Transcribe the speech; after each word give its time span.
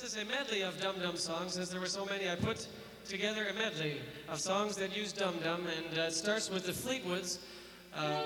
this 0.00 0.14
is 0.14 0.22
a 0.22 0.24
medley 0.26 0.62
of 0.62 0.80
Dum 0.80 0.94
Dum 1.02 1.16
songs. 1.16 1.58
As 1.58 1.70
there 1.70 1.80
were 1.80 1.86
so 1.86 2.04
many, 2.04 2.30
I 2.30 2.36
put 2.36 2.68
together 3.08 3.48
a 3.48 3.54
medley 3.54 3.96
of 4.28 4.38
songs 4.38 4.76
that 4.76 4.96
use 4.96 5.12
Dum 5.12 5.34
Dum, 5.42 5.66
and 5.66 5.98
uh, 5.98 6.02
it 6.02 6.12
starts 6.12 6.48
with 6.48 6.66
the 6.66 6.72
Fleetwoods. 6.72 7.38
Uh, 7.96 8.22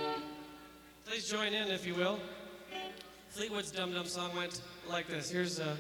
please 1.06 1.30
join 1.30 1.54
in, 1.54 1.68
if 1.68 1.86
you 1.86 1.94
will. 1.94 2.18
Fleetwood's 3.30 3.70
Dum 3.70 3.94
Dum 3.94 4.04
song 4.04 4.36
went 4.36 4.60
like 4.86 5.08
this. 5.08 5.30
Here's, 5.30 5.60
uh, 5.60 5.74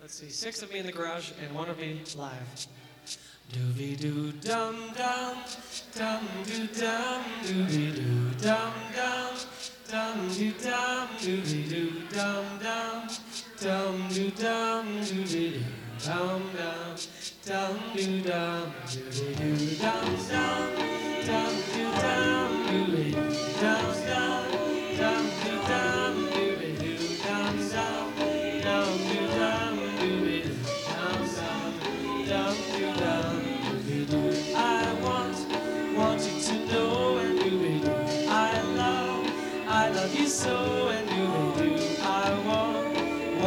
let's 0.00 0.14
see, 0.14 0.28
six 0.28 0.62
of 0.62 0.72
me 0.72 0.78
in 0.78 0.86
the 0.86 0.92
garage 0.92 1.32
and 1.44 1.52
one 1.52 1.68
of 1.68 1.80
me 1.80 2.00
live. 2.14 2.66
Doobie 3.52 3.98
doo 3.98 4.30
dum 4.32 4.92
dum, 4.94 5.38
dum 5.96 6.28
doo 6.44 6.66
dum, 6.78 7.24
doobie 7.42 7.94
doo 7.96 8.30
dum 8.40 8.72
dum, 8.94 9.34
dum 9.90 10.28
doo 10.28 10.52
dum, 10.62 11.08
doobie 11.18 11.68
doo 11.68 12.02
dum 12.12 12.44
dum, 12.62 13.08
dum 13.60 14.08
doo 14.08 14.30
dum, 14.38 14.86
doobie 15.02 15.62
doo 16.04 16.38
dum 16.54 16.94
dum, 17.44 17.74
dum 17.94 18.22
doo 18.22 18.70
dum, 18.78 19.08
doobie 19.08 19.74
doo 19.78 20.06
dum 20.08 20.28
dum, 20.28 20.74
dum 21.26 21.54
doo 21.74 21.90
dum, 21.98 22.52
doobie 22.68 23.10
doo 23.58 23.90
dum 24.06 24.46
dum, 24.98 25.18
dum 25.18 25.26
doo 25.42 25.66
dum, 25.68 26.14
doobie 26.30 26.76
doo 27.18 27.46
dum 27.48 27.56
dum, 27.58 28.06
dum 28.48 28.66
doo 28.68 29.02
dum, 29.38 29.76
doobie 29.98 30.28
doo 30.28 30.44
dum 30.88 31.22
dum, 31.28 31.66
dum 32.28 32.56
doo 32.68 32.92
dum, 33.00 33.36
doobie 33.64 34.04
doo. 34.06 34.30
I 34.54 34.94
want, 35.02 35.38
want 35.96 36.20
you 36.22 36.34
to 36.40 36.54
know 36.72 37.18
and 37.18 37.38
doobie 37.40 37.80
doo. 37.82 37.92
I 38.28 38.62
love, 38.76 39.26
I 39.66 39.88
love 39.90 40.14
you 40.14 40.28
so 40.28 40.88
and 40.88 41.08
doobie 41.08 41.76
doo. 41.76 42.02
I 42.02 42.42
want, 42.46 42.77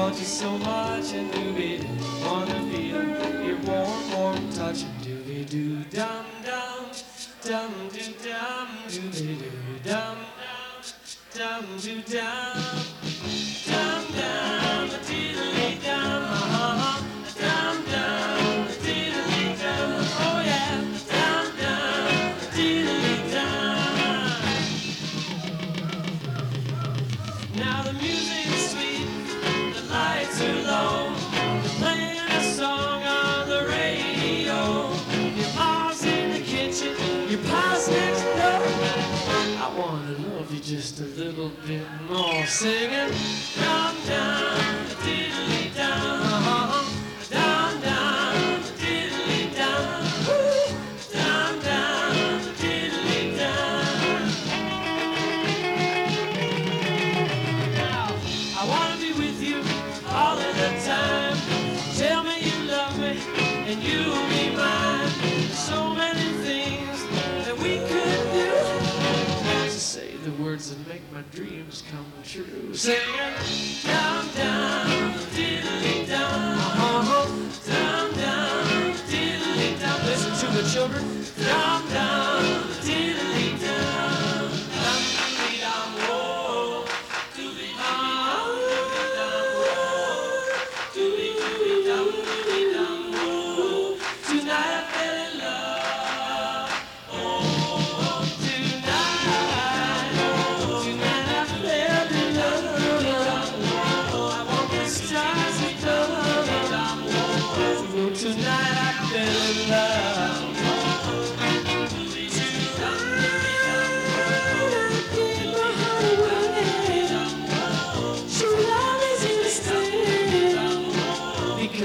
want 0.02 0.18
you 0.18 0.26
so 0.26 0.58
much 0.58 1.14
and 1.14 1.32
doobie 1.32 1.80
doo. 1.82 1.88
Wanna 2.26 2.60
feel 2.72 3.04
your 3.46 3.60
warm, 3.68 4.12
warm 4.14 4.44
touch 4.52 4.82
and 4.84 4.98
doobie 5.04 5.46
doo. 5.48 5.84
Dum 5.92 6.26
dum, 6.44 6.86
dum 7.44 7.72
doo 7.94 8.14
dum, 8.26 8.70
doobie 8.90 9.36
doo. 9.42 9.52
Dum 9.84 10.18
dum, 10.42 10.84
dum 11.38 11.66
doo 11.84 12.02
dum. 12.14 12.58
Dum 13.70 14.04
dum, 14.18 14.90
a 14.90 15.68
dum, 15.86 16.24
uh-huh. 16.38 17.00
Dum 17.42 17.76
dum, 17.92 18.68
diddly 18.84 19.46
dum, 19.62 19.92
oh 20.26 20.40
yeah. 20.50 20.82
Dum 21.12 21.46
dum, 21.62 22.08
dum. 23.34 23.62
Now 27.56 27.80
the 27.84 27.94
music's 27.94 28.21
little 41.32 41.52
bit 41.66 41.88
more. 42.10 42.46
Singing, 42.46 43.14
dum 43.56 43.96
dum, 44.06 44.60
diddly 45.04 45.74
dum, 45.76 46.86
diddly 48.80 49.56
diddly. 53.36 53.72
Now, 57.76 58.08
I 58.58 58.68
wanna 58.68 58.98
be 59.00 59.14
with 59.14 59.42
you 59.42 59.58
all 60.10 60.38
of 60.38 60.56
the 60.56 60.70
time. 60.86 61.38
Tell 61.98 62.24
me 62.24 62.42
you 62.42 62.58
love 62.68 63.00
me 63.00 63.20
and 63.70 63.82
you'll 63.82 64.28
be 64.30 64.56
mine. 64.56 64.81
Words 70.62 70.76
that 70.76 70.88
make 70.88 71.02
my 71.12 71.22
dreams 71.32 71.84
come 71.92 72.06
true. 72.24 72.74
Singing 72.74 73.00
dum 73.84 74.30
dum 74.36 75.14
diddly 75.34 76.08
dum. 76.08 76.22
Uh-huh. 76.22 77.26
Dum 77.66 78.14
dum 78.14 78.94
diddly 79.10 79.80
dum. 79.80 80.06
Listen 80.06 80.50
to 80.50 80.62
the 80.62 80.70
children. 80.70 81.21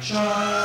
child. 0.03 0.62